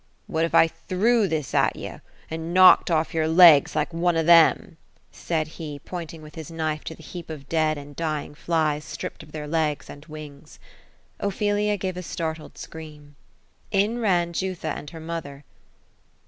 [0.27, 1.99] ''What if I threw this at ye,
[2.31, 4.77] and knocked off your legs like ore of them?"
[5.11, 9.21] said he, pointing with his knife to the heap of dead and dying flies stripped
[9.21, 10.57] of their legs and wings.
[11.19, 13.15] Ophelia gave a startled scream.
[13.69, 15.43] In ran Jutha and her mother.